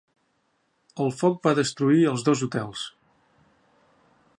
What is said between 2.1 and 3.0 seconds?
els dos hotels.